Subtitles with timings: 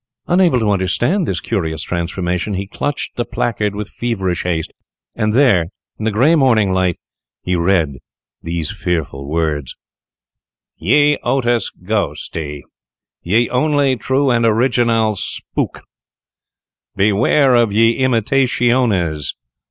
[0.25, 4.71] Unable to understand this curious transformation, he clutched the placard with feverish haste,
[5.15, 5.67] and there,
[5.99, 6.97] in the grey morning light,
[7.43, 7.97] he read
[8.41, 9.75] these fearful words:
[10.09, 15.81] ++| YE OTIS GHOSTE || Ye Onlie True and Originale Spook,
[16.17, 19.33] || Beware of Ye Imitationes.